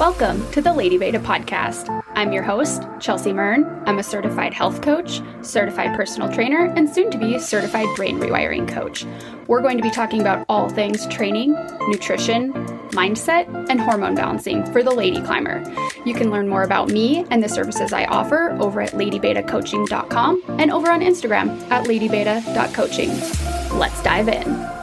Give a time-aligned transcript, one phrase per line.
[0.00, 2.02] Welcome to the Lady Beta podcast.
[2.16, 3.64] I'm your host, Chelsea Mern.
[3.86, 8.66] I'm a certified health coach, certified personal trainer, and soon to be certified brain rewiring
[8.66, 9.06] coach.
[9.46, 11.52] We're going to be talking about all things training,
[11.86, 12.52] nutrition,
[12.90, 15.62] mindset, and hormone balancing for the lady climber.
[16.04, 20.72] You can learn more about me and the services I offer over at ladybetacoaching.com and
[20.72, 23.78] over on Instagram at ladybeta.coaching.
[23.78, 24.73] Let's dive in.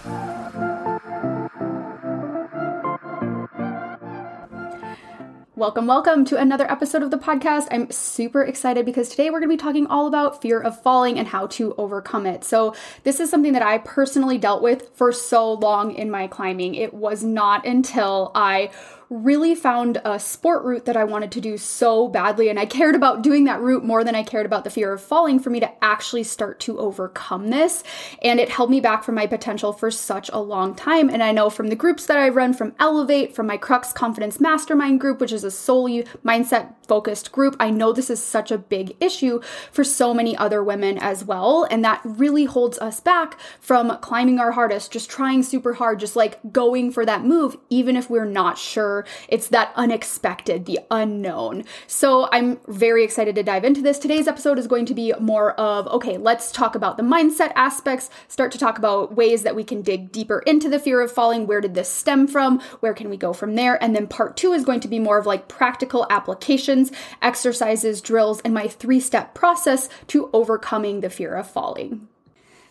[5.62, 7.68] Welcome, welcome to another episode of the podcast.
[7.70, 11.20] I'm super excited because today we're going to be talking all about fear of falling
[11.20, 12.44] and how to overcome it.
[12.44, 16.74] So, this is something that I personally dealt with for so long in my climbing.
[16.74, 18.72] It was not until I
[19.12, 22.48] really found a sport route that I wanted to do so badly.
[22.48, 25.02] And I cared about doing that route more than I cared about the fear of
[25.02, 27.84] falling for me to actually start to overcome this.
[28.24, 31.10] And it held me back from my potential for such a long time.
[31.10, 34.40] And I know from the groups that I run, from Elevate, from my Crux Confidence
[34.40, 38.58] Mastermind group, which is a solely mindset focused group, I know this is such a
[38.58, 39.42] big issue
[39.74, 41.68] for so many other women as well.
[41.70, 46.16] And that really holds us back from climbing our hardest, just trying super hard, just
[46.16, 51.64] like going for that move, even if we're not sure it's that unexpected, the unknown.
[51.88, 54.00] So I'm very excited to dive into this.
[54.00, 58.10] Today's episode is going to be more of okay, let's talk about the mindset aspects,
[58.28, 61.48] start to talk about ways that we can dig deeper into the fear of falling.
[61.48, 62.60] Where did this stem from?
[62.80, 63.82] Where can we go from there?
[63.82, 66.92] And then part two is going to be more of like practical applications,
[67.22, 72.08] exercises, drills, and my three step process to overcoming the fear of falling.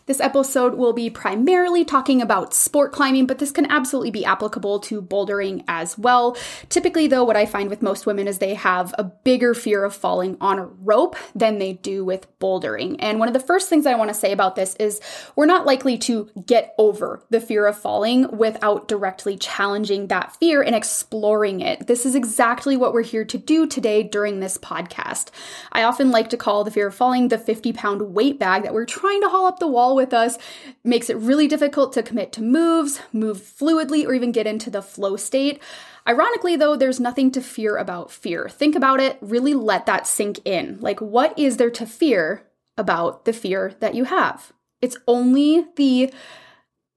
[0.05, 4.79] This episode will be primarily talking about sport climbing, but this can absolutely be applicable
[4.81, 6.35] to bouldering as well.
[6.69, 9.95] Typically, though, what I find with most women is they have a bigger fear of
[9.95, 12.95] falling on a rope than they do with bouldering.
[12.99, 14.99] And one of the first things I want to say about this is
[15.35, 20.61] we're not likely to get over the fear of falling without directly challenging that fear
[20.61, 21.87] and exploring it.
[21.87, 25.29] This is exactly what we're here to do today during this podcast.
[25.71, 28.73] I often like to call the fear of falling the 50 pound weight bag that
[28.73, 30.37] we're trying to haul up the wall with us,
[30.83, 34.81] makes it really difficult to commit to moves, move fluidly, or even get into the
[34.81, 35.61] flow state.
[36.07, 38.49] Ironically, though, there's nothing to fear about fear.
[38.49, 40.77] Think about it, really let that sink in.
[40.81, 42.43] Like, what is there to fear
[42.77, 44.51] about the fear that you have?
[44.81, 46.11] It's only the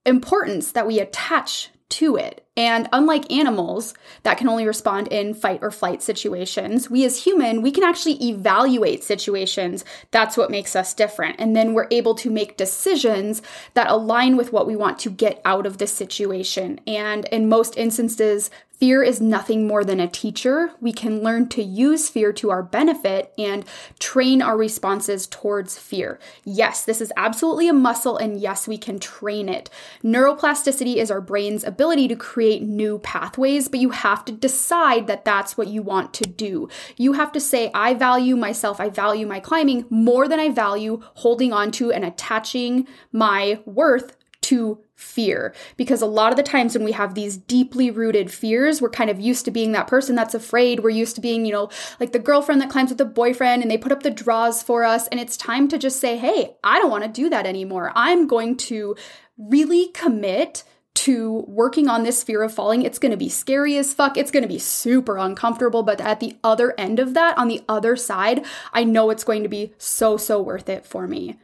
[0.06, 2.43] importance that we attach to it.
[2.56, 7.62] And unlike animals that can only respond in fight or flight situations, we as human,
[7.62, 9.84] we can actually evaluate situations.
[10.12, 11.36] That's what makes us different.
[11.40, 13.42] And then we're able to make decisions
[13.74, 16.78] that align with what we want to get out of the situation.
[16.86, 20.72] And in most instances, Fear is nothing more than a teacher.
[20.80, 23.64] We can learn to use fear to our benefit and
[24.00, 26.18] train our responses towards fear.
[26.44, 29.70] Yes, this is absolutely a muscle, and yes, we can train it.
[30.02, 35.24] Neuroplasticity is our brain's ability to create new pathways, but you have to decide that
[35.24, 36.68] that's what you want to do.
[36.96, 41.00] You have to say, I value myself, I value my climbing more than I value
[41.14, 46.74] holding on to and attaching my worth to fear because a lot of the times
[46.74, 50.14] when we have these deeply rooted fears we're kind of used to being that person
[50.14, 53.04] that's afraid we're used to being you know like the girlfriend that climbs with the
[53.04, 56.18] boyfriend and they put up the draws for us and it's time to just say
[56.18, 58.94] hey i don't want to do that anymore i'm going to
[59.38, 60.62] really commit
[60.94, 62.82] to working on this fear of falling.
[62.82, 64.16] It's going to be scary as fuck.
[64.16, 65.82] It's going to be super uncomfortable.
[65.82, 69.42] But at the other end of that, on the other side, I know it's going
[69.42, 71.36] to be so, so worth it for me.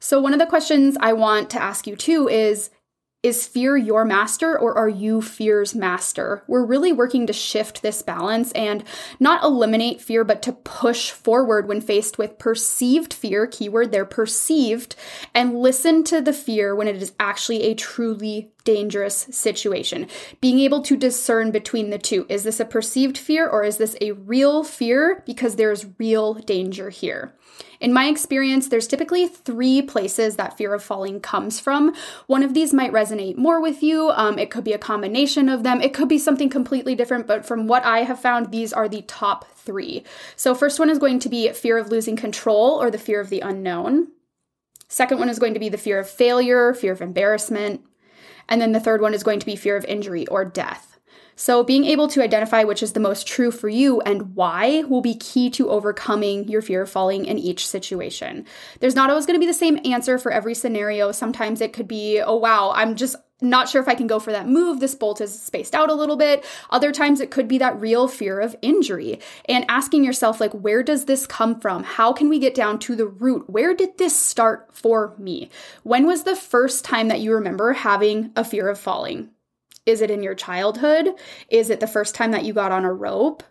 [0.00, 2.70] So, one of the questions I want to ask you too is
[3.24, 6.44] is fear your master or are you fear's master?
[6.46, 8.84] We're really working to shift this balance and
[9.18, 14.94] not eliminate fear, but to push forward when faced with perceived fear, keyword they're perceived,
[15.34, 20.06] and listen to the fear when it is actually a truly dangerous situation.
[20.42, 22.26] Being able to discern between the two.
[22.28, 26.90] Is this a perceived fear or is this a real fear because there's real danger
[26.90, 27.32] here?
[27.80, 31.94] In my experience, there's typically three places that fear of falling comes from.
[32.26, 34.10] One of these might resonate more with you.
[34.10, 35.80] Um, it could be a combination of them.
[35.80, 39.00] It could be something completely different, but from what I have found, these are the
[39.02, 40.04] top three.
[40.36, 43.30] So, first one is going to be fear of losing control or the fear of
[43.30, 44.08] the unknown.
[44.88, 47.82] Second one is going to be the fear of failure, fear of embarrassment.
[48.48, 50.87] And then the third one is going to be fear of injury or death.
[51.40, 55.00] So, being able to identify which is the most true for you and why will
[55.00, 58.44] be key to overcoming your fear of falling in each situation.
[58.80, 61.12] There's not always going to be the same answer for every scenario.
[61.12, 64.32] Sometimes it could be, oh, wow, I'm just not sure if I can go for
[64.32, 64.80] that move.
[64.80, 66.44] This bolt is spaced out a little bit.
[66.70, 70.82] Other times it could be that real fear of injury and asking yourself, like, where
[70.82, 71.84] does this come from?
[71.84, 73.48] How can we get down to the root?
[73.48, 75.50] Where did this start for me?
[75.84, 79.30] When was the first time that you remember having a fear of falling?
[79.88, 81.14] Is it in your childhood?
[81.48, 83.42] Is it the first time that you got on a rope?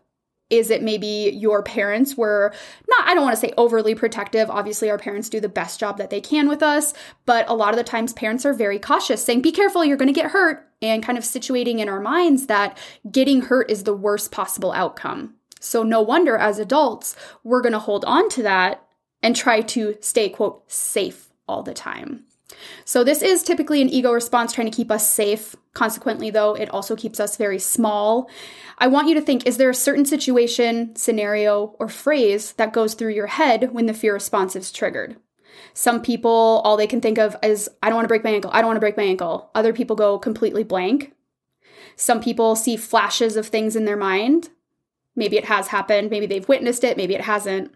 [0.52, 2.54] Is it maybe your parents were
[2.88, 4.48] not, I don't want to say overly protective.
[4.52, 6.94] Obviously, our parents do the best job that they can with us,
[7.26, 10.14] but a lot of the times parents are very cautious, saying, be careful, you're going
[10.14, 12.78] to get hurt, and kind of situating in our minds that
[13.12, 15.34] getting hurt is the worst possible outcome.
[15.60, 18.88] So, no wonder as adults, we're going to hold on to that
[19.24, 22.26] and try to stay, quote, safe all the time.
[22.86, 25.56] So, this is typically an ego response trying to keep us safe.
[25.74, 28.30] Consequently, though, it also keeps us very small.
[28.78, 32.94] I want you to think is there a certain situation, scenario, or phrase that goes
[32.94, 35.18] through your head when the fear response is triggered?
[35.74, 38.52] Some people, all they can think of is, I don't want to break my ankle.
[38.54, 39.50] I don't want to break my ankle.
[39.54, 41.14] Other people go completely blank.
[41.96, 44.50] Some people see flashes of things in their mind.
[45.16, 46.12] Maybe it has happened.
[46.12, 46.96] Maybe they've witnessed it.
[46.96, 47.74] Maybe it hasn't.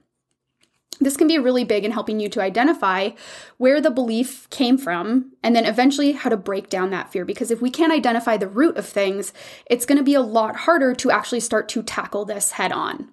[1.00, 3.12] This can be really big in helping you to identify
[3.58, 7.26] where the belief came from and then eventually how to break down that fear.
[7.26, 9.34] Because if we can't identify the root of things,
[9.66, 13.10] it's going to be a lot harder to actually start to tackle this head on.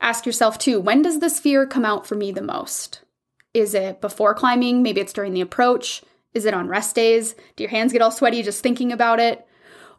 [0.00, 3.00] Ask yourself too when does this fear come out for me the most?
[3.54, 4.82] Is it before climbing?
[4.82, 6.02] Maybe it's during the approach.
[6.34, 7.34] Is it on rest days?
[7.56, 9.46] Do your hands get all sweaty just thinking about it?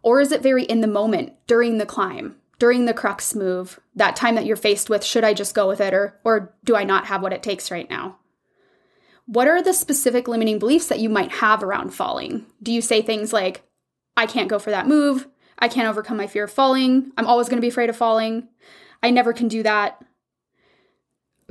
[0.04, 2.36] Or is it very in the moment during the climb?
[2.60, 5.82] During the crux move, that time that you're faced with, should I just go with
[5.82, 8.18] it or or do I not have what it takes right now?
[9.26, 12.46] What are the specific limiting beliefs that you might have around falling?
[12.62, 13.64] Do you say things like
[14.16, 17.50] I can't go for that move, I can't overcome my fear of falling, I'm always
[17.50, 18.48] going to be afraid of falling,
[19.02, 20.04] I never can do that.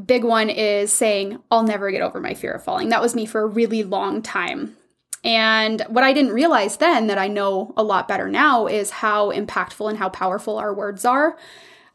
[0.04, 2.88] Big one is saying I'll never get over my fear of falling.
[2.88, 4.76] That was me for a really long time.
[5.24, 9.32] And what I didn't realize then that I know a lot better now is how
[9.32, 11.36] impactful and how powerful our words are.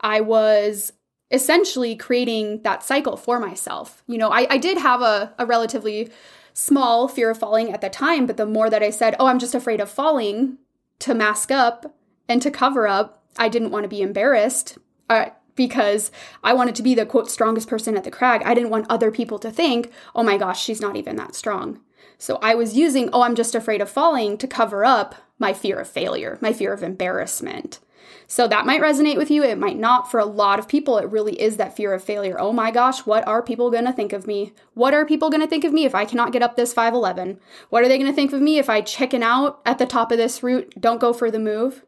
[0.02, 0.92] I was
[1.32, 4.04] essentially creating that cycle for myself.
[4.08, 6.10] You know, I, I did have a, a relatively
[6.54, 9.40] small fear of falling at the time, but the more that I said, oh, I'm
[9.40, 10.58] just afraid of falling
[11.00, 11.96] to mask up
[12.28, 14.80] and to cover up, I didn't want to be embarrassed.
[15.08, 16.10] Uh, because
[16.42, 18.42] I wanted to be the quote strongest person at the crag.
[18.44, 21.82] I didn't want other people to think, oh my gosh, she's not even that strong.
[22.20, 25.80] So I was using, oh, I'm just afraid of falling to cover up my fear
[25.80, 27.80] of failure, my fear of embarrassment.
[28.28, 29.42] So that might resonate with you.
[29.42, 30.12] It might not.
[30.12, 32.38] For a lot of people, it really is that fear of failure.
[32.38, 34.52] Oh my gosh, what are people going to think of me?
[34.74, 37.40] What are people going to think of me if I cannot get up this 511?
[37.70, 40.12] What are they going to think of me if I chicken out at the top
[40.12, 41.86] of this route, don't go for the move?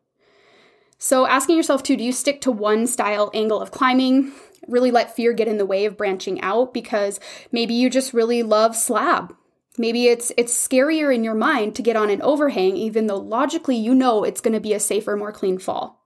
[0.98, 4.32] So asking yourself too, do you stick to one style angle of climbing?
[4.68, 7.20] Really let fear get in the way of branching out because
[7.52, 9.36] maybe you just really love slab
[9.82, 13.76] Maybe it's it's scarier in your mind to get on an overhang even though logically
[13.76, 16.06] you know it's going to be a safer, more clean fall.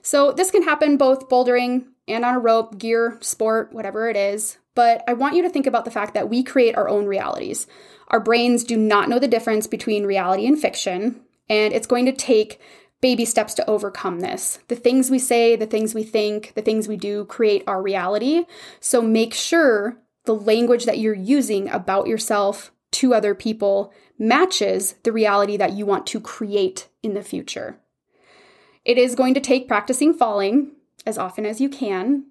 [0.00, 4.58] So this can happen both bouldering and on a rope, gear, sport, whatever it is.
[4.76, 7.66] But I want you to think about the fact that we create our own realities.
[8.08, 12.12] Our brains do not know the difference between reality and fiction, and it's going to
[12.12, 12.60] take
[13.00, 14.60] baby steps to overcome this.
[14.68, 18.44] The things we say, the things we think, the things we do create our reality.
[18.78, 19.96] So make sure
[20.26, 25.84] the language that you're using about yourself to other people matches the reality that you
[25.84, 27.80] want to create in the future.
[28.84, 30.72] It is going to take practicing falling
[31.04, 32.26] as often as you can.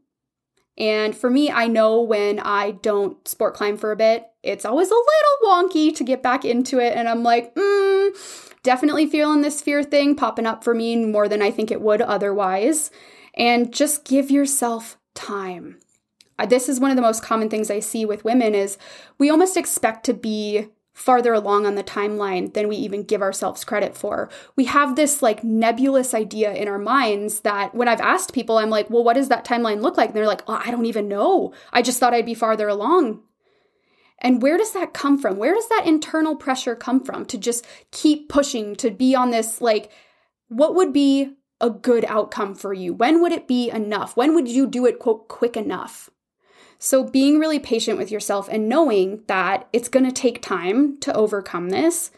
[0.77, 4.89] And for me, I know when I don't sport climb for a bit, it's always
[4.89, 6.95] a little wonky to get back into it.
[6.95, 11.41] And I'm like, mm, definitely feeling this fear thing popping up for me more than
[11.41, 12.89] I think it would otherwise.
[13.35, 15.79] And just give yourself time
[16.47, 18.77] this is one of the most common things I see with women is
[19.17, 23.63] we almost expect to be farther along on the timeline than we even give ourselves
[23.63, 24.29] credit for.
[24.55, 28.69] We have this like nebulous idea in our minds that when I've asked people, I'm
[28.69, 30.09] like, well, what does that timeline look like?
[30.09, 31.53] And they're like, oh, I don't even know.
[31.71, 33.21] I just thought I'd be farther along.
[34.19, 35.37] And where does that come from?
[35.37, 39.61] Where does that internal pressure come from to just keep pushing, to be on this
[39.61, 39.91] like,
[40.47, 42.93] what would be a good outcome for you?
[42.93, 44.15] When would it be enough?
[44.15, 46.09] When would you do it, quote, quick enough?
[46.85, 51.15] So, being really patient with yourself and knowing that it's going to take time to
[51.15, 52.11] overcome this.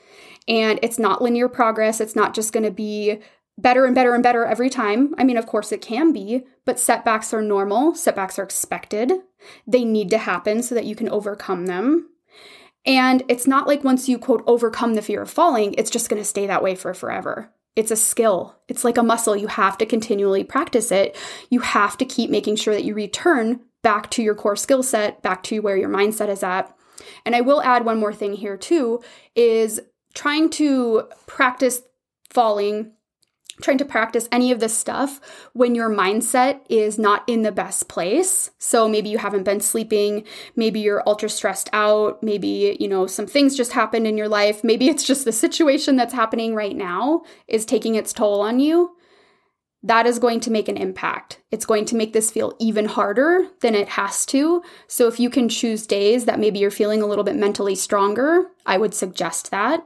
[0.47, 2.01] And it's not linear progress.
[2.01, 3.19] It's not just going to be
[3.59, 5.13] better and better and better every time.
[5.19, 7.93] I mean, of course, it can be, but setbacks are normal.
[7.93, 9.11] Setbacks are expected.
[9.67, 12.09] They need to happen so that you can overcome them.
[12.87, 16.19] And it's not like once you, quote, overcome the fear of falling, it's just going
[16.19, 17.51] to stay that way for forever.
[17.75, 18.55] It's a skill.
[18.67, 19.35] It's like a muscle.
[19.35, 21.15] You have to continually practice it.
[21.51, 25.21] You have to keep making sure that you return back to your core skill set,
[25.21, 26.75] back to where your mindset is at.
[27.23, 29.03] And I will add one more thing here too
[29.35, 29.79] is
[30.15, 31.83] trying to practice
[32.31, 32.93] falling
[33.61, 35.21] trying to practice any of this stuff
[35.53, 38.51] when your mindset is not in the best place.
[38.57, 40.25] So maybe you haven't been sleeping,
[40.57, 44.61] maybe you're ultra stressed out, maybe, you know, some things just happened in your life,
[44.61, 48.97] maybe it's just the situation that's happening right now is taking its toll on you.
[49.85, 51.41] That is going to make an impact.
[51.51, 54.63] It's going to make this feel even harder than it has to.
[54.87, 58.47] So, if you can choose days that maybe you're feeling a little bit mentally stronger,
[58.65, 59.85] I would suggest that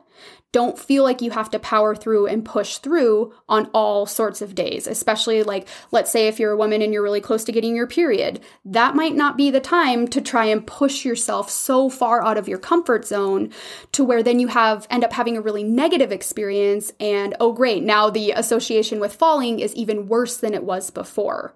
[0.51, 4.56] don't feel like you have to power through and push through on all sorts of
[4.56, 7.75] days, especially like, let's say if you're a woman and you're really close to getting
[7.75, 12.25] your period, that might not be the time to try and push yourself so far
[12.25, 13.51] out of your comfort zone
[13.91, 17.84] to where then you have end up having a really negative experience and oh great,
[17.84, 21.53] now the association with falling is even worse than it was before.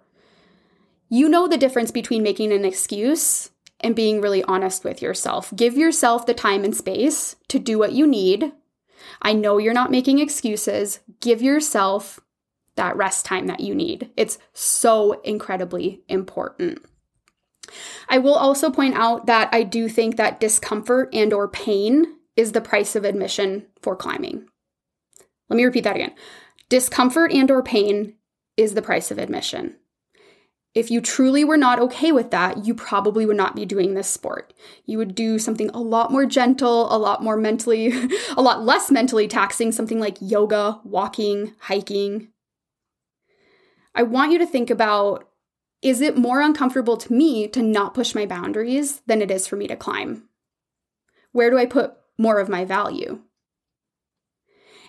[1.10, 5.52] You know the difference between making an excuse and being really honest with yourself.
[5.56, 8.52] Give yourself the time and space to do what you need
[9.22, 11.00] I know you're not making excuses.
[11.20, 12.20] Give yourself
[12.76, 14.12] that rest time that you need.
[14.18, 16.84] It's so incredibly important.
[18.10, 22.52] I will also point out that I do think that discomfort and or pain is
[22.52, 24.48] the price of admission for climbing.
[25.50, 26.14] Let me repeat that again.
[26.70, 28.16] Discomfort and or pain
[28.58, 29.76] is the price of admission.
[30.76, 34.10] If you truly were not okay with that, you probably would not be doing this
[34.10, 34.54] sport.
[34.86, 37.94] You would do something a lot more gentle, a lot more mentally,
[38.38, 42.30] a lot less mentally taxing, something like yoga, walking, hiking.
[43.94, 45.30] I want you to think about
[45.84, 49.58] is it more uncomfortable to me to not push my boundaries than it is for
[49.58, 50.30] me to climb?
[51.34, 53.20] Where do I put more of my value?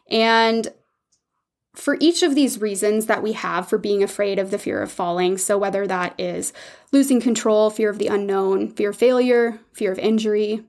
[0.08, 0.68] And
[1.75, 4.93] for each of these reasons that we have for being afraid of the fear of
[4.93, 6.52] falling, so whether that is
[6.93, 10.64] losing control, fear of the unknown, fear of failure, fear of injury,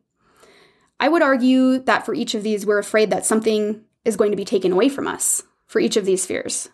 [0.99, 4.37] I would argue that for each of these, we're afraid that something is going to
[4.37, 6.69] be taken away from us for each of these fears.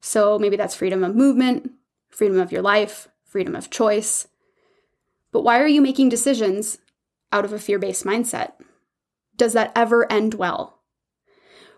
[0.00, 1.70] So maybe that's freedom of movement,
[2.10, 4.26] freedom of your life, freedom of choice.
[5.30, 6.78] But why are you making decisions
[7.30, 8.52] out of a fear based mindset?
[9.36, 10.81] Does that ever end well?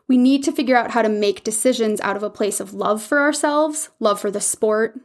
[0.09, 3.03] We need to figure out how to make decisions out of a place of love
[3.03, 5.01] for ourselves, love for the sport.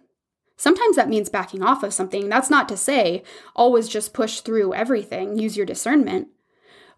[0.58, 2.28] Sometimes that means backing off of something.
[2.28, 3.24] That's not to say
[3.56, 6.28] always just push through everything, use your discernment.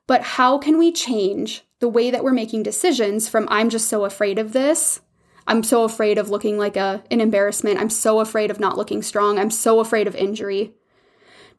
[0.08, 4.03] But how can we change the way that we're making decisions from I'm just so
[4.03, 5.01] afraid of this?
[5.48, 7.79] I'm so afraid of looking like a an embarrassment.
[7.79, 9.38] I'm so afraid of not looking strong.
[9.38, 10.74] I'm so afraid of injury.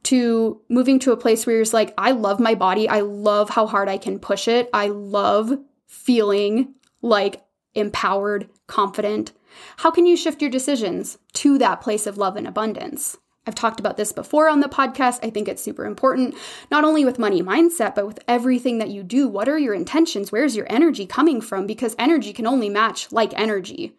[0.04, 2.88] To moving to a place where you're just like, I love my body.
[2.88, 4.68] I love how hard I can push it.
[4.72, 5.52] I love
[5.92, 7.44] feeling like
[7.74, 9.32] empowered, confident?
[9.76, 13.18] How can you shift your decisions to that place of love and abundance?
[13.46, 15.18] I've talked about this before on the podcast.
[15.22, 16.34] I think it's super important,
[16.70, 19.28] not only with money mindset, but with everything that you do.
[19.28, 20.32] What are your intentions?
[20.32, 21.66] Where's your energy coming from?
[21.66, 23.96] Because energy can only match like energy.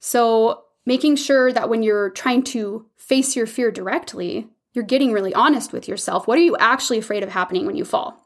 [0.00, 5.34] So, making sure that when you're trying to face your fear directly, you're getting really
[5.34, 6.26] honest with yourself.
[6.26, 8.25] What are you actually afraid of happening when you fall?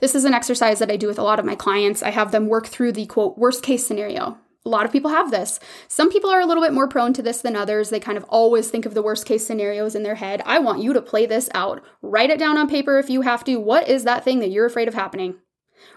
[0.00, 2.02] This is an exercise that I do with a lot of my clients.
[2.02, 4.38] I have them work through the quote, worst case scenario.
[4.66, 5.58] A lot of people have this.
[5.88, 7.88] Some people are a little bit more prone to this than others.
[7.88, 10.42] They kind of always think of the worst case scenarios in their head.
[10.44, 11.82] I want you to play this out.
[12.02, 13.56] Write it down on paper if you have to.
[13.56, 15.36] What is that thing that you're afraid of happening?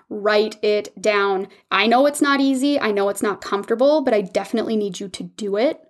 [0.10, 1.50] Write it down.
[1.72, 2.80] I know it's not easy.
[2.80, 5.82] I know it's not comfortable, but I definitely need you to do it.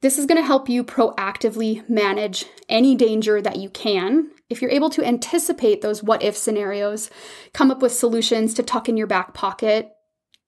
[0.00, 4.70] This is going to help you proactively manage any danger that you can if you're
[4.70, 7.10] able to anticipate those what if scenarios,
[7.52, 9.90] come up with solutions to tuck in your back pocket,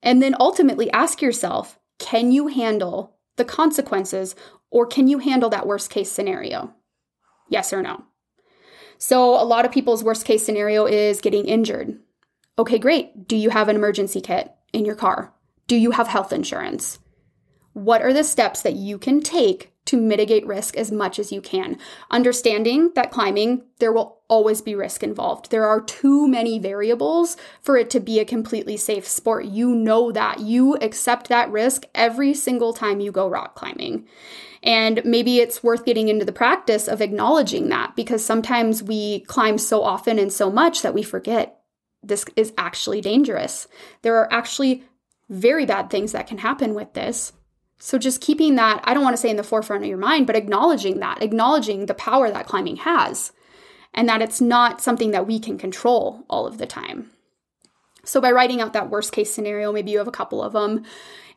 [0.01, 4.35] and then ultimately ask yourself can you handle the consequences
[4.69, 6.73] or can you handle that worst case scenario?
[7.49, 8.03] Yes or no?
[8.99, 11.99] So, a lot of people's worst case scenario is getting injured.
[12.59, 13.27] Okay, great.
[13.27, 15.33] Do you have an emergency kit in your car?
[15.67, 16.99] Do you have health insurance?
[17.73, 21.41] What are the steps that you can take to mitigate risk as much as you
[21.41, 21.77] can.
[22.11, 25.49] Understanding that climbing, there will always be risk involved.
[25.49, 29.45] There are too many variables for it to be a completely safe sport.
[29.45, 30.39] You know that.
[30.39, 34.07] You accept that risk every single time you go rock climbing.
[34.63, 39.57] And maybe it's worth getting into the practice of acknowledging that because sometimes we climb
[39.57, 41.61] so often and so much that we forget
[42.03, 43.67] this is actually dangerous.
[44.01, 44.83] There are actually
[45.29, 47.33] very bad things that can happen with this.
[47.79, 50.25] So just keeping that, I don't want to say in the forefront of your mind,
[50.27, 53.31] but acknowledging that, acknowledging the power that climbing has,
[53.93, 57.11] and that it's not something that we can control all of the time.
[58.03, 60.83] So by writing out that worst case scenario, maybe you have a couple of them,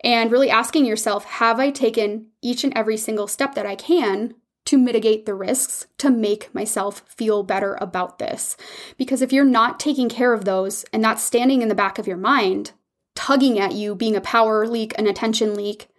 [0.02, 4.34] and really asking yourself, have I taken each and every single step that I can
[4.66, 8.56] to mitigate the risks to make myself feel better about this?
[8.96, 12.06] Because if you're not taking care of those and that's standing in the back of
[12.06, 12.72] your mind,
[13.14, 15.89] tugging at you, being a power leak, an attention leak,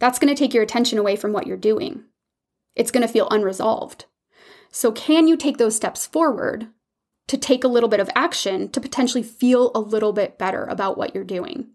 [0.00, 2.04] that's going to take your attention away from what you're doing.
[2.74, 4.06] It's going to feel unresolved.
[4.70, 6.68] So, can you take those steps forward
[7.28, 10.98] to take a little bit of action to potentially feel a little bit better about
[10.98, 11.68] what you're doing?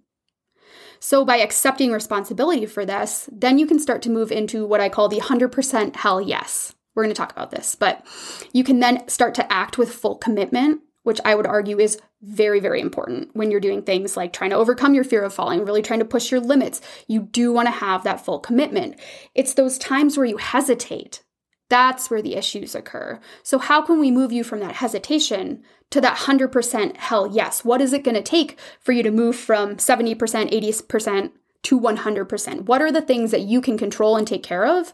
[0.99, 4.89] So, by accepting responsibility for this, then you can start to move into what I
[4.89, 6.75] call the 100% hell yes.
[6.93, 8.05] We're going to talk about this, but
[8.51, 12.59] you can then start to act with full commitment, which I would argue is very,
[12.59, 15.81] very important when you're doing things like trying to overcome your fear of falling, really
[15.81, 16.81] trying to push your limits.
[17.07, 18.99] You do want to have that full commitment.
[19.33, 21.23] It's those times where you hesitate
[21.69, 23.19] that's where the issues occur.
[23.43, 27.63] So, how can we move you from that hesitation to that 100% hell yes?
[27.63, 31.31] What is it going to take for you to move from 70%, 80%
[31.63, 32.65] to 100%?
[32.65, 34.93] What are the things that you can control and take care of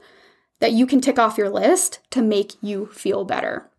[0.59, 3.69] that you can tick off your list to make you feel better?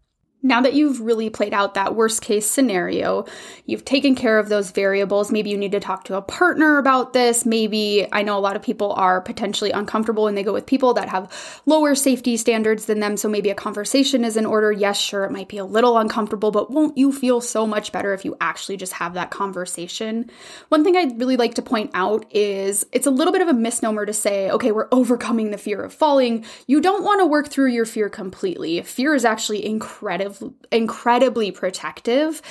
[0.47, 3.27] Now that you've really played out that worst case scenario,
[3.65, 5.33] you've taken care of those variables.
[5.33, 7.45] Maybe you need to talk to a partner about this.
[7.45, 10.95] Maybe I know a lot of people are potentially uncomfortable when they go with people
[10.95, 11.33] that have
[11.67, 13.17] lower safety standards than them.
[13.17, 14.71] So maybe a conversation is in order.
[14.71, 18.15] Yes, sure, it might be a little uncomfortable, but won't you feel so much better
[18.15, 20.31] if you actually just have that conversation?
[20.69, 23.53] One thing I'd really like to point out is it's a little bit of a
[23.53, 26.45] misnomer to say, okay, we're overcoming the fear of falling.
[26.69, 28.81] You don't want to work through your fear completely.
[28.83, 30.36] Fear is actually incredible
[30.73, 32.43] incredibly protective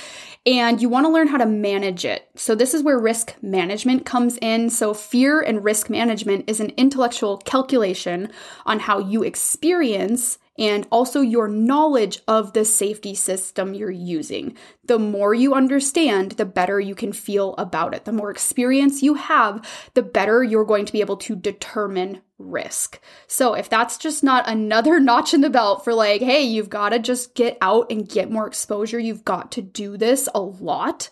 [0.46, 2.28] and you want to learn how to manage it.
[2.36, 4.70] So this is where risk management comes in.
[4.70, 8.30] So fear and risk management is an intellectual calculation
[8.64, 14.56] on how you experience and also your knowledge of the safety system you're using.
[14.84, 18.04] The more you understand, the better you can feel about it.
[18.04, 23.00] The more experience you have, the better you're going to be able to determine risk.
[23.26, 26.90] So if that's just not another notch in the belt for like, hey, you've got
[26.90, 31.10] to just get out and get more exposure, you've got to do this a lot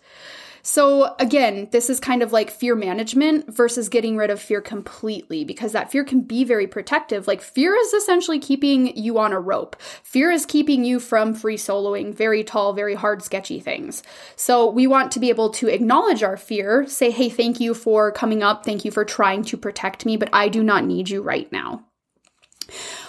[0.66, 5.44] so, again, this is kind of like fear management versus getting rid of fear completely
[5.44, 7.26] because that fear can be very protective.
[7.26, 11.58] Like, fear is essentially keeping you on a rope, fear is keeping you from free
[11.58, 14.02] soloing very tall, very hard, sketchy things.
[14.36, 18.10] So, we want to be able to acknowledge our fear, say, hey, thank you for
[18.10, 21.20] coming up, thank you for trying to protect me, but I do not need you
[21.20, 21.84] right now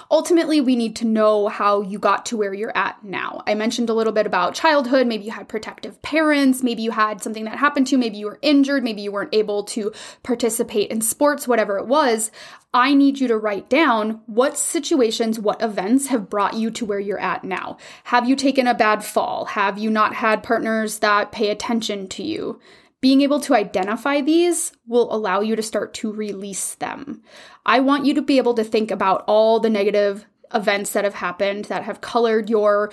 [0.09, 3.43] ultimately, we need to know how you got to where you're at now.
[3.47, 5.07] I mentioned a little bit about childhood.
[5.07, 6.63] Maybe you had protective parents.
[6.63, 7.97] Maybe you had something that happened to you.
[7.97, 8.83] Maybe you were injured.
[8.83, 9.91] Maybe you weren't able to
[10.23, 12.31] participate in sports, whatever it was.
[12.73, 16.99] I need you to write down what situations, what events have brought you to where
[16.99, 17.77] you're at now.
[18.05, 19.45] Have you taken a bad fall?
[19.45, 22.59] Have you not had partners that pay attention to you?
[23.05, 27.21] Being able to identify these will allow you to start to release them.
[27.63, 31.13] I want you to be able to think about all the negative events that have
[31.13, 32.91] happened that have colored your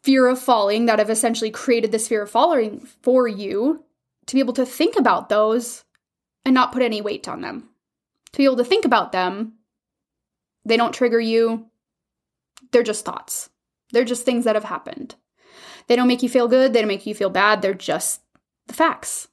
[0.00, 3.84] fear of falling, that have essentially created this fear of falling for you,
[4.26, 5.82] to be able to think about those
[6.44, 7.68] and not put any weight on them.
[8.34, 9.54] To be able to think about them,
[10.64, 11.66] they don't trigger you,
[12.70, 13.50] they're just thoughts.
[13.90, 15.16] They're just things that have happened.
[15.88, 18.20] They don't make you feel good, they don't make you feel bad, they're just
[18.68, 19.26] the facts.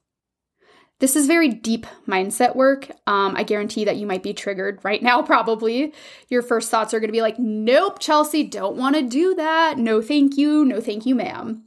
[0.98, 2.88] This is very deep mindset work.
[3.06, 5.92] Um, I guarantee that you might be triggered right now, probably.
[6.28, 9.78] Your first thoughts are going to be like, nope, Chelsea, don't want to do that.
[9.78, 10.64] No, thank you.
[10.64, 11.64] No, thank you, ma'am.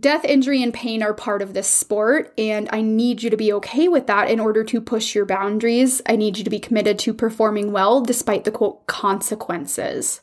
[0.00, 3.52] Death, injury, and pain are part of this sport, and I need you to be
[3.54, 6.00] okay with that in order to push your boundaries.
[6.06, 10.20] I need you to be committed to performing well despite the quote consequences.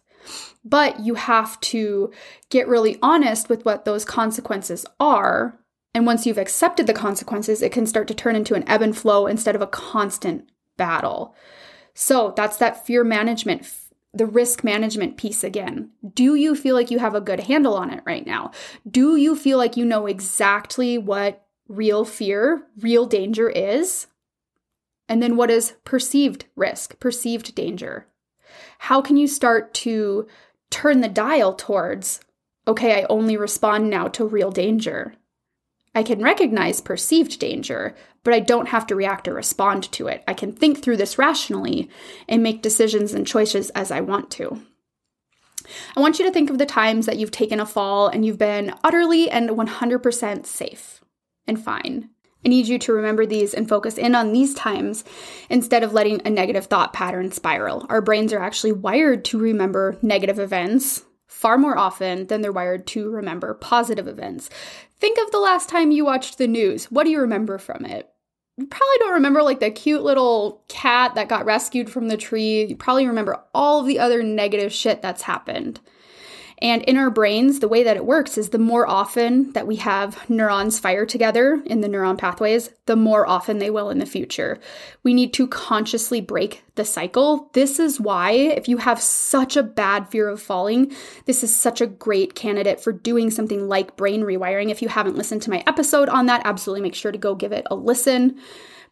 [0.63, 2.11] But you have to
[2.49, 5.59] get really honest with what those consequences are
[5.95, 8.95] and once you've accepted the consequences, it can start to turn into an ebb and
[8.95, 11.33] flow instead of a constant battle.
[11.93, 13.65] So that's that fear management,
[14.13, 15.91] the risk management piece again.
[16.13, 18.51] Do you feel like you have a good handle on it right now?
[18.91, 24.07] Do you feel like you know exactly what real fear, real danger is?
[25.07, 28.05] And then what is perceived risk, perceived danger?
[28.79, 30.27] How can you start to
[30.69, 32.19] turn the dial towards,
[32.67, 35.15] okay, I only respond now to real danger?
[35.95, 40.23] I can recognize perceived danger, but I don't have to react or respond to it.
[40.27, 41.89] I can think through this rationally
[42.27, 44.61] and make decisions and choices as I want to.
[45.95, 48.37] I want you to think of the times that you've taken a fall and you've
[48.37, 51.01] been utterly and 100% safe
[51.47, 52.09] and fine.
[52.45, 55.03] I need you to remember these and focus in on these times
[55.49, 57.87] instead of letting a negative thought pattern spiral.
[57.89, 62.87] Our brains are actually wired to remember negative events far more often than they're wired
[62.87, 64.49] to remember positive events.
[64.99, 66.85] Think of the last time you watched the news.
[66.85, 68.09] What do you remember from it?
[68.57, 72.65] You probably don't remember like the cute little cat that got rescued from the tree.
[72.65, 75.81] You probably remember all of the other negative shit that's happened.
[76.59, 79.75] And in our brains, the way that it works is the more often that we
[79.77, 84.05] have neurons fire together in the neuron pathways, the more often they will in the
[84.05, 84.59] future.
[85.03, 87.49] We need to consciously break the cycle.
[87.53, 90.93] This is why, if you have such a bad fear of falling,
[91.25, 94.69] this is such a great candidate for doing something like brain rewiring.
[94.69, 97.51] If you haven't listened to my episode on that, absolutely make sure to go give
[97.51, 98.39] it a listen.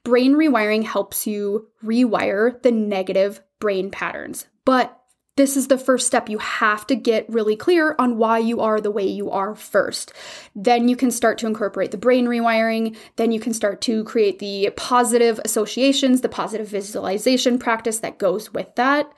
[0.03, 4.47] Brain rewiring helps you rewire the negative brain patterns.
[4.65, 4.99] But
[5.35, 6.29] this is the first step.
[6.29, 10.13] You have to get really clear on why you are the way you are first.
[10.55, 12.95] Then you can start to incorporate the brain rewiring.
[13.15, 18.53] Then you can start to create the positive associations, the positive visualization practice that goes
[18.53, 19.11] with that.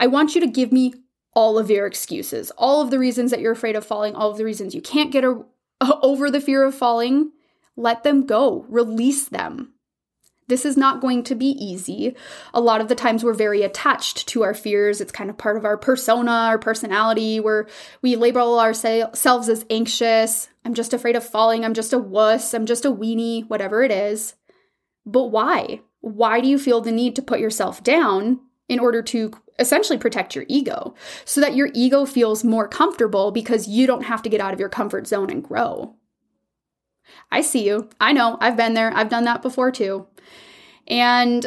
[0.00, 0.94] I want you to give me
[1.34, 4.38] all of your excuses, all of the reasons that you're afraid of falling, all of
[4.38, 5.44] the reasons you can't get a,
[6.02, 7.32] over the fear of falling.
[7.76, 9.74] Let them go, release them.
[10.48, 12.16] This is not going to be easy.
[12.54, 15.00] A lot of the times we're very attached to our fears.
[15.00, 17.66] It's kind of part of our persona, our personality, where
[18.00, 20.48] we label ourselves as anxious.
[20.64, 21.64] I'm just afraid of falling.
[21.64, 22.54] I'm just a wuss.
[22.54, 24.34] I'm just a weenie, whatever it is.
[25.04, 25.82] But why?
[26.00, 30.34] Why do you feel the need to put yourself down in order to essentially protect
[30.34, 34.40] your ego so that your ego feels more comfortable because you don't have to get
[34.40, 35.94] out of your comfort zone and grow?
[37.30, 37.88] I see you.
[38.00, 38.38] I know.
[38.40, 38.92] I've been there.
[38.94, 40.06] I've done that before too.
[40.88, 41.46] And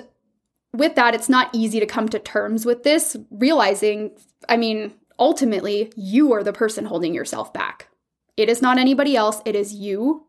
[0.74, 4.12] with that, it's not easy to come to terms with this, realizing,
[4.48, 7.90] I mean, ultimately, you are the person holding yourself back.
[8.38, 10.26] It is not anybody else, it is you.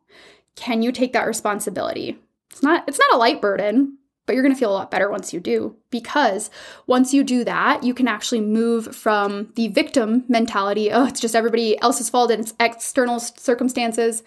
[0.57, 2.19] Can you take that responsibility?
[2.51, 3.97] It's not it's not a light burden,
[4.27, 6.51] but you're going to feel a lot better once you do because
[6.87, 11.35] once you do that, you can actually move from the victim mentality, oh, it's just
[11.35, 14.23] everybody else's fault and it's external circumstances,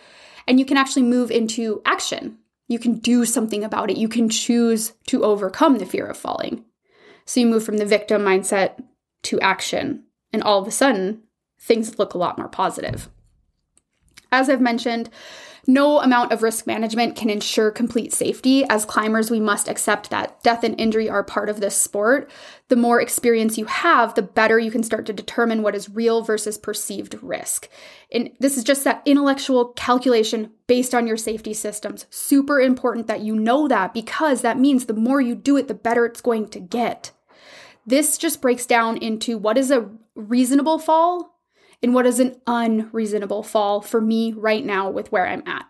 [0.48, 2.38] and you can actually move into action.
[2.68, 3.98] You can do something about it.
[3.98, 6.66] You can choose to overcome the fear of falling.
[7.26, 8.84] So you move from the victim mindset
[9.24, 11.24] to action, and all of a sudden,
[11.60, 13.10] things look a lot more positive.
[14.32, 15.10] As I've mentioned,
[15.68, 18.64] no amount of risk management can ensure complete safety.
[18.70, 22.30] As climbers, we must accept that death and injury are part of this sport.
[22.68, 26.22] The more experience you have, the better you can start to determine what is real
[26.22, 27.70] versus perceived risk.
[28.12, 32.06] And this is just that intellectual calculation based on your safety systems.
[32.10, 35.74] Super important that you know that because that means the more you do it, the
[35.74, 37.12] better it's going to get.
[37.86, 41.35] This just breaks down into what is a reasonable fall
[41.82, 45.66] in what is an unreasonable fall for me right now with where I'm at.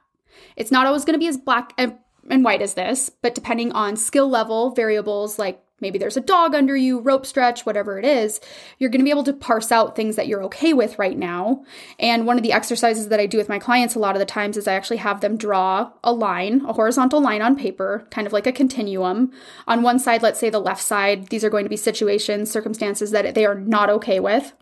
[0.55, 1.97] It's not always going to be as black and,
[2.43, 6.75] white as this, but depending on skill level variables like maybe there's a dog under
[6.75, 8.39] you, rope stretch, whatever it is,
[8.79, 11.63] you're going to be able to parse out things that you're okay with right now.
[11.99, 14.25] And one of the exercises that I do with my clients a lot of the
[14.25, 18.25] times is I actually have them draw a line, a horizontal line on paper, kind
[18.25, 19.31] of like a continuum.
[19.67, 23.11] On one side, let's say the left side, these are going to be situations, circumstances
[23.11, 24.53] that they are not okay with.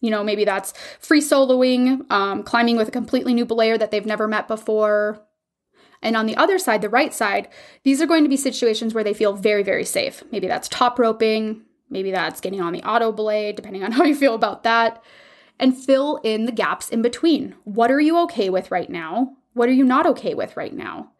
[0.00, 4.06] You know, maybe that's free soloing, um, climbing with a completely new belayer that they've
[4.06, 5.22] never met before.
[6.02, 7.48] And on the other side, the right side,
[7.84, 10.22] these are going to be situations where they feel very, very safe.
[10.32, 14.14] Maybe that's top roping, maybe that's getting on the auto belay, depending on how you
[14.14, 15.02] feel about that.
[15.58, 17.54] And fill in the gaps in between.
[17.64, 19.36] What are you okay with right now?
[19.52, 21.12] What are you not okay with right now?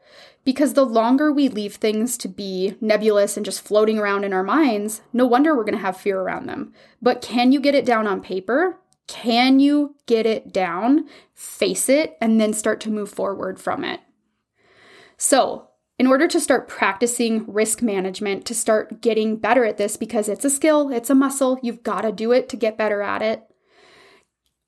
[0.44, 4.42] Because the longer we leave things to be nebulous and just floating around in our
[4.42, 6.72] minds, no wonder we're going to have fear around them.
[7.02, 8.78] But can you get it down on paper?
[9.06, 14.00] Can you get it down, face it, and then start to move forward from it?
[15.16, 20.30] So, in order to start practicing risk management, to start getting better at this, because
[20.30, 23.20] it's a skill, it's a muscle, you've got to do it to get better at
[23.20, 23.49] it.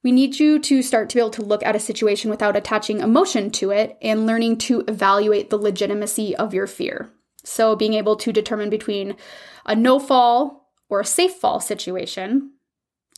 [0.03, 3.01] We need you to start to be able to look at a situation without attaching
[3.01, 7.11] emotion to it and learning to evaluate the legitimacy of your fear.
[7.45, 9.17] So, being able to determine between
[9.65, 12.53] a no fall or a safe fall situation.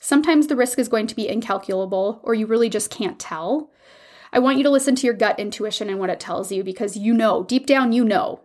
[0.01, 3.71] Sometimes the risk is going to be incalculable or you really just can't tell.
[4.33, 6.97] I want you to listen to your gut intuition and what it tells you because
[6.97, 8.41] you know, deep down, you know.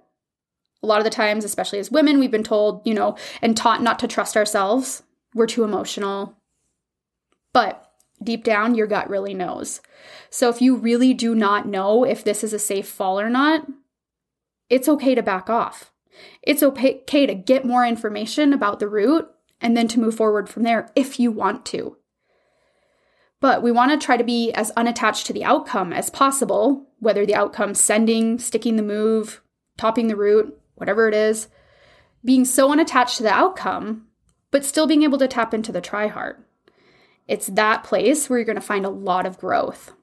[0.82, 3.84] A lot of the times, especially as women, we've been told, you know, and taught
[3.84, 5.04] not to trust ourselves.
[5.36, 6.38] We're too emotional.
[7.54, 7.79] But
[8.24, 9.82] deep down, your gut really knows.
[10.30, 13.66] So if you really do not know if this is a safe fall or not,
[14.70, 15.92] it's okay to back off.
[16.42, 19.30] It's okay to get more information about the route
[19.62, 21.98] and then to move forward from there if you want to.
[23.42, 27.26] But we want to try to be as unattached to the outcome as possible, whether
[27.26, 29.42] the outcome sending, sticking the move,
[29.78, 31.48] topping the route, whatever it is,
[32.24, 34.08] being so unattached to the outcome,
[34.52, 36.44] but still being able to tap into the try hard.
[37.30, 39.94] It's that place where you're going to find a lot of growth.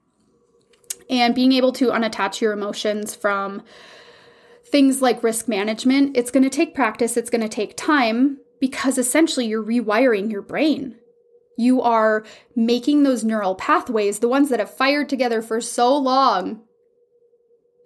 [1.10, 3.62] And being able to unattach your emotions from
[4.64, 8.96] things like risk management, it's going to take practice, it's going to take time because
[8.96, 10.96] essentially you're rewiring your brain.
[11.58, 16.62] You are making those neural pathways, the ones that have fired together for so long,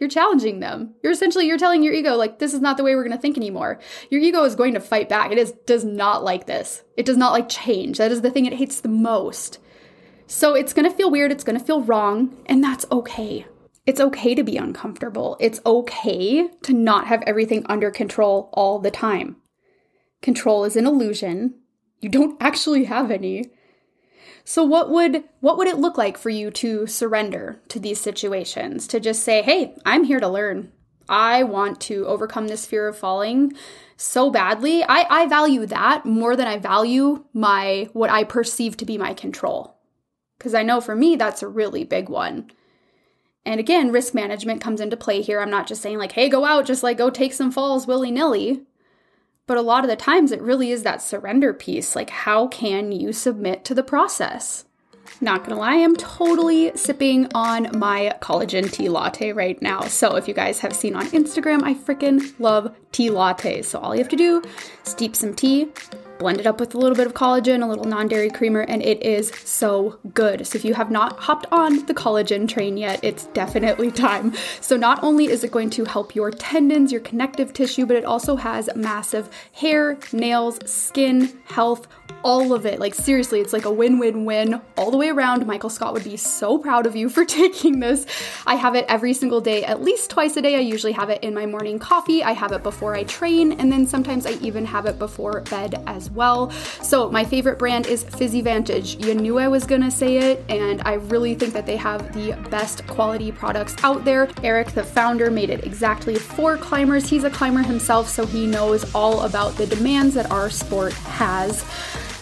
[0.01, 0.95] you're challenging them.
[1.03, 3.21] You're essentially you're telling your ego like this is not the way we're going to
[3.21, 3.79] think anymore.
[4.09, 5.31] Your ego is going to fight back.
[5.31, 6.83] It is does not like this.
[6.97, 7.99] It does not like change.
[7.99, 9.59] That is the thing it hates the most.
[10.27, 13.47] So it's going to feel weird, it's going to feel wrong, and that's okay.
[13.85, 15.37] It's okay to be uncomfortable.
[15.41, 19.37] It's okay to not have everything under control all the time.
[20.23, 21.55] Control is an illusion.
[22.01, 23.51] You don't actually have any.
[24.45, 28.87] So what would what would it look like for you to surrender to these situations?
[28.89, 30.73] To just say, "Hey, I'm here to learn.
[31.09, 33.53] I want to overcome this fear of falling
[33.97, 34.83] so badly.
[34.85, 39.13] I, I value that more than I value my what I perceive to be my
[39.13, 39.77] control.
[40.39, 42.51] Because I know for me that's a really big one.
[43.45, 45.41] And again, risk management comes into play here.
[45.41, 48.63] I'm not just saying like, hey, go out, just like go take some falls willy-nilly.
[49.51, 51.97] But a lot of the times, it really is that surrender piece.
[51.97, 54.65] Like, how can you submit to the process?
[55.21, 59.81] Not gonna lie, I'm totally sipping on my collagen tea latte right now.
[59.81, 63.65] So, if you guys have seen on Instagram, I freaking love tea lattes.
[63.65, 64.41] So, all you have to do,
[64.85, 65.67] steep some tea,
[66.21, 68.83] blend it up with a little bit of collagen, a little non dairy creamer, and
[68.83, 70.47] it is so good.
[70.47, 74.35] So, if you have not hopped on the collagen train yet, it's definitely time.
[74.61, 78.05] So, not only is it going to help your tendons, your connective tissue, but it
[78.05, 81.89] also has massive hair, nails, skin, health,
[82.23, 82.79] all of it.
[82.79, 85.47] Like, seriously, it's like a win win win all the way around.
[85.47, 88.07] Michael Scott would be so proud of you for taking this.
[88.47, 90.57] I have it every single day, at least twice a day.
[90.57, 93.73] I usually have it in my morning coffee, I have it before I train, and
[93.73, 96.51] then sometimes I even have it before bed as well.
[96.83, 99.05] So, my favorite brand is PhysiVantage.
[99.05, 102.33] You knew I was gonna say it, and I really think that they have the
[102.51, 104.29] best quality products out there.
[104.43, 107.09] Eric, the founder, made it exactly for climbers.
[107.09, 111.65] He's a climber himself, so he knows all about the demands that our sport has.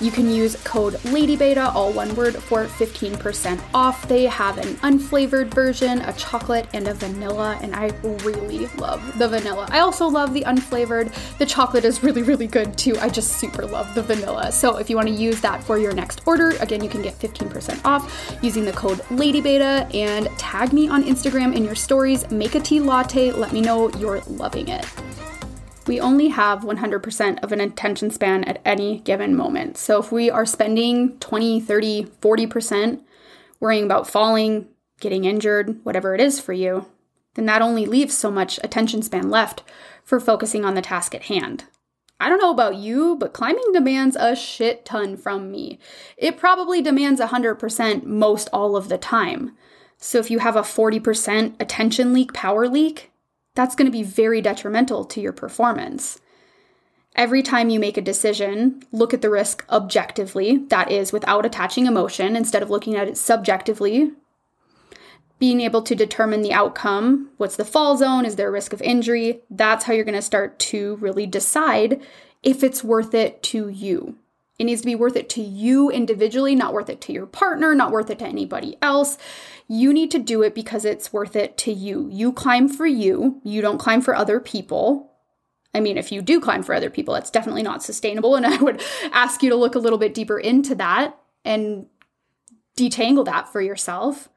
[0.01, 4.07] You can use code LadyBeta, all one word, for 15% off.
[4.07, 7.87] They have an unflavored version, a chocolate, and a vanilla, and I
[8.25, 9.67] really love the vanilla.
[9.71, 11.13] I also love the unflavored.
[11.39, 12.97] The chocolate is really, really good too.
[13.01, 14.53] I just super love the vanilla.
[14.53, 17.19] So if you want to use that for your next order, again, you can get
[17.19, 22.31] 15% off using the code LadyBeta and tag me on Instagram in your stories.
[22.31, 23.33] Make a tea latte.
[23.33, 24.87] Let me know you're loving it
[25.89, 29.77] we only have 100% of an attention span at any given moment.
[29.77, 33.03] So if we are spending 20, 30, 40%
[33.59, 34.69] worrying about falling,
[35.01, 36.87] getting injured, whatever it is for you,
[37.35, 39.63] then that only leaves so much attention span left
[40.05, 41.65] for focusing on the task at hand.
[42.21, 45.79] I don't know about you, but climbing demands a shit ton from me.
[46.17, 49.57] It probably demands 100% most all of the time.
[49.99, 53.13] So if you have a 40% attention leak, power leak,
[53.59, 56.21] that's going to be very detrimental to your performance.
[57.17, 61.87] Every time you make a decision, look at the risk objectively, that is, without attaching
[61.87, 64.13] emotion, instead of looking at it subjectively.
[65.41, 68.25] Being able to determine the outcome what's the fall zone?
[68.25, 69.41] Is there a risk of injury?
[69.51, 72.01] That's how you're going to start to really decide
[72.45, 74.19] if it's worth it to you.
[74.59, 77.75] It needs to be worth it to you individually, not worth it to your partner,
[77.75, 79.17] not worth it to anybody else.
[79.69, 82.09] You need to do it because it's worth it to you.
[82.11, 85.13] You climb for you, you don't climb for other people.
[85.75, 88.35] I mean, if you do climb for other people, that's definitely not sustainable.
[88.35, 91.87] And I would ask you to look a little bit deeper into that and
[92.77, 94.29] detangle that for yourself.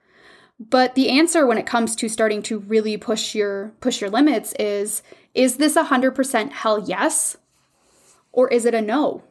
[0.60, 4.54] But the answer when it comes to starting to really push your push your limits
[4.60, 5.02] is
[5.34, 7.38] is this a 100% hell yes
[8.32, 9.24] or is it a no?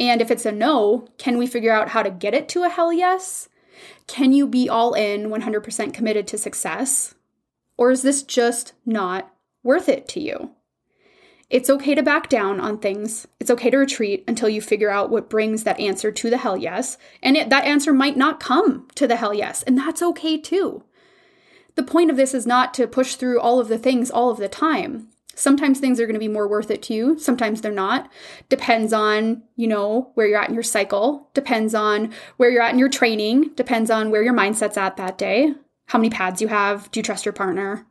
[0.00, 2.70] And if it's a no, can we figure out how to get it to a
[2.70, 3.50] hell yes?
[4.06, 7.14] Can you be all in 100% committed to success?
[7.76, 9.30] Or is this just not
[9.62, 10.52] worth it to you?
[11.50, 13.26] It's okay to back down on things.
[13.40, 16.56] It's okay to retreat until you figure out what brings that answer to the hell
[16.56, 16.96] yes.
[17.22, 20.84] And it, that answer might not come to the hell yes, and that's okay too.
[21.74, 24.38] The point of this is not to push through all of the things all of
[24.38, 25.08] the time.
[25.34, 28.10] Sometimes things are going to be more worth it to you, sometimes they're not.
[28.48, 32.72] Depends on, you know, where you're at in your cycle, depends on where you're at
[32.72, 35.54] in your training, depends on where your mindset's at that day,
[35.86, 37.86] how many pads you have, do you trust your partner?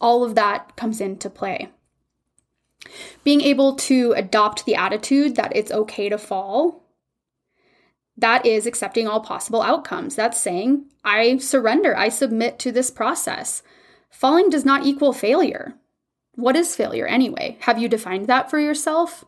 [0.00, 1.68] All of that comes into play.
[3.22, 6.84] Being able to adopt the attitude that it's okay to fall,
[8.16, 10.14] that is accepting all possible outcomes.
[10.14, 13.62] That's saying, I surrender, I submit to this process.
[14.10, 15.74] Falling does not equal failure.
[16.36, 17.56] What is failure anyway?
[17.60, 19.24] Have you defined that for yourself?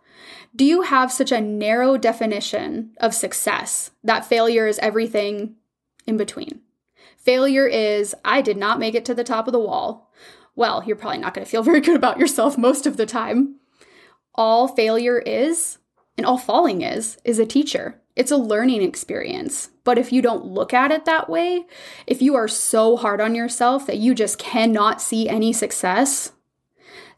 [0.54, 5.56] Do you have such a narrow definition of success that failure is everything
[6.06, 6.60] in between?
[7.16, 10.10] Failure is, I did not make it to the top of the wall.
[10.54, 13.56] Well, you're probably not going to feel very good about yourself most of the time.
[14.34, 15.78] All failure is,
[16.16, 18.00] And all falling is, is a teacher.
[18.16, 19.70] It's a learning experience.
[19.84, 21.64] But if you don't look at it that way,
[22.06, 26.32] if you are so hard on yourself that you just cannot see any success,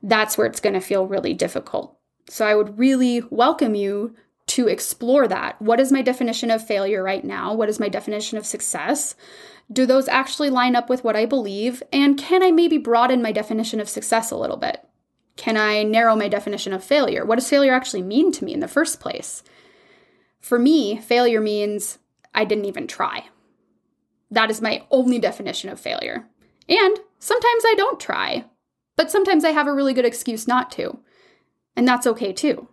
[0.03, 1.97] that's where it's going to feel really difficult.
[2.29, 4.15] So I would really welcome you
[4.49, 5.61] to explore that.
[5.61, 7.55] What is my definition of failure right now?
[7.55, 9.15] What is my definition of success?
[9.73, 11.83] Do those actually line up with what I believe?
[11.93, 14.85] And can I maybe broaden my definition of success a little bit?
[15.37, 17.25] Can I narrow my definition of failure?
[17.25, 19.43] What does failure actually mean to me in the first place?
[20.41, 21.99] For me, failure means
[22.35, 23.27] I didn't even try.
[24.31, 26.27] That is my only definition of failure.
[26.69, 28.45] And sometimes I don't try,
[29.01, 30.99] but sometimes I have a really good excuse not to.
[31.75, 32.69] And that's okay too.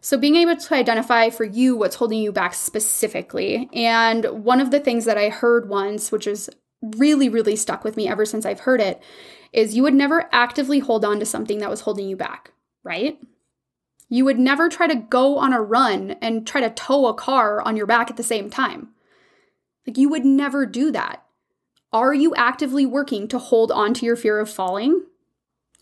[0.00, 3.68] So, being able to identify for you what's holding you back specifically.
[3.74, 6.48] And one of the things that I heard once, which is
[6.80, 9.02] really, really stuck with me ever since I've heard it,
[9.52, 13.20] is you would never actively hold on to something that was holding you back, right?
[14.08, 17.60] You would never try to go on a run and try to tow a car
[17.60, 18.88] on your back at the same time.
[19.86, 21.26] Like, you would never do that.
[21.92, 25.04] Are you actively working to hold on to your fear of falling?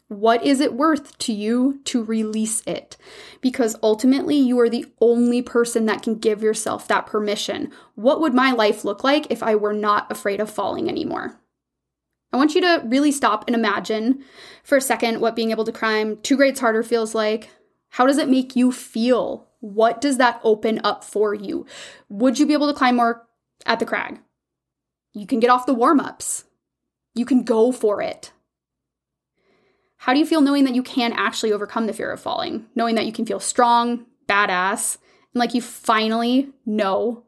[0.09, 2.97] What is it worth to you to release it?
[3.41, 7.73] Because ultimately, you are the only person that can give yourself that permission.
[7.97, 11.41] What would my life look like if I were not afraid of falling anymore?
[12.33, 14.23] I want you to really stop and imagine
[14.63, 17.51] for a second what being able to climb two grades harder feels like.
[17.91, 19.49] How does it make you feel?
[19.59, 21.67] What does that open up for you?
[22.09, 23.27] Would you be able to climb more
[23.65, 24.21] at the crag?
[25.17, 26.45] You can get off the warm ups.
[27.15, 28.33] You can go for it.
[29.97, 32.67] How do you feel knowing that you can actually overcome the fear of falling?
[32.75, 34.99] Knowing that you can feel strong, badass,
[35.33, 37.25] and like you finally know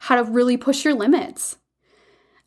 [0.00, 1.56] how to really push your limits.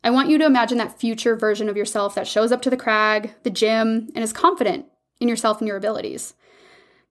[0.04, 2.76] I want you to imagine that future version of yourself that shows up to the
[2.76, 4.86] crag, the gym, and is confident
[5.20, 6.34] in yourself and your abilities.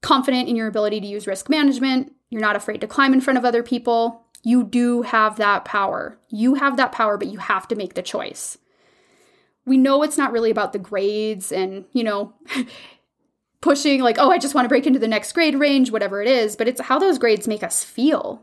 [0.02, 2.14] Confident in your ability to use risk management.
[2.30, 4.20] You're not afraid to climb in front of other people.
[4.43, 6.17] You do have that power.
[6.30, 8.58] You have that power, but you have to make the choice
[9.65, 12.34] we know it's not really about the grades and, you know,
[13.62, 16.27] pushing like, oh, I just want to break into the next grade range, whatever it
[16.27, 18.41] is, but it's how those grades make us feel.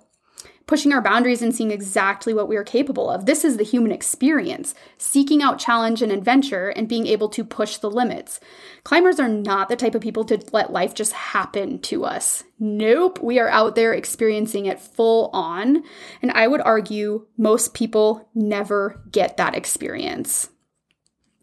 [0.68, 3.24] Pushing our boundaries and seeing exactly what we are capable of.
[3.24, 7.78] This is the human experience, seeking out challenge and adventure and being able to push
[7.78, 8.38] the limits.
[8.85, 12.44] Climbers are not the type of people to let life just happen to us.
[12.59, 15.83] Nope, we are out there experiencing it full on.
[16.20, 20.50] And I would argue most people never get that experience.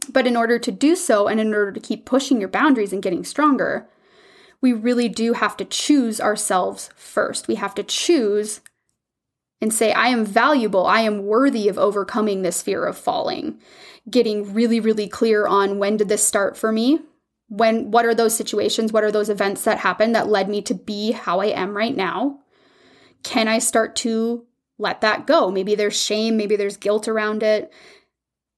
[0.08, 3.02] But in order to do so, and in order to keep pushing your boundaries and
[3.02, 3.90] getting stronger,
[4.62, 7.48] we really do have to choose ourselves first.
[7.48, 8.62] We have to choose
[9.62, 10.86] and say, I am valuable.
[10.86, 13.60] I am worthy of overcoming this fear of falling.
[14.10, 17.00] Getting really, really clear on when did this start for me?
[17.48, 18.92] When, what are those situations?
[18.92, 21.96] What are those events that happened that led me to be how I am right
[21.96, 22.40] now?
[23.24, 24.46] Can I start to
[24.78, 25.50] let that go?
[25.50, 27.72] Maybe there's shame, maybe there's guilt around it.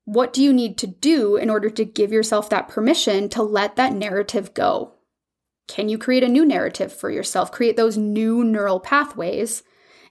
[0.06, 3.76] What do you need to do in order to give yourself that permission to let
[3.76, 4.94] that narrative go?
[5.68, 7.52] Can you create a new narrative for yourself?
[7.52, 9.64] Create those new neural pathways.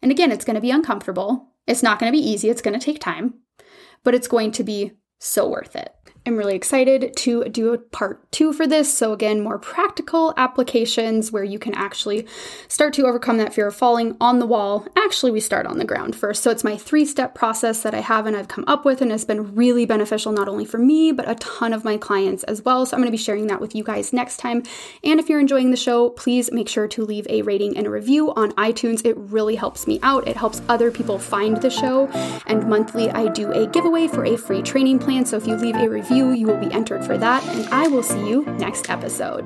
[0.06, 1.48] And again, it's going to be uncomfortable.
[1.66, 2.48] It's not going to be easy.
[2.48, 3.40] It's going to take time,
[4.04, 5.95] but it's going to be so worth it.
[6.26, 8.92] I'm really excited to do a part two for this.
[8.92, 12.26] So, again, more practical applications where you can actually
[12.66, 14.88] start to overcome that fear of falling on the wall.
[14.96, 16.42] Actually, we start on the ground first.
[16.42, 19.12] So, it's my three step process that I have and I've come up with, and
[19.12, 22.60] has been really beneficial not only for me, but a ton of my clients as
[22.64, 22.84] well.
[22.84, 24.64] So, I'm going to be sharing that with you guys next time.
[25.04, 27.90] And if you're enjoying the show, please make sure to leave a rating and a
[27.90, 29.06] review on iTunes.
[29.06, 32.08] It really helps me out, it helps other people find the show.
[32.48, 35.24] And monthly, I do a giveaway for a free training plan.
[35.24, 38.02] So, if you leave a review, you will be entered for that, and I will
[38.02, 39.44] see you next episode.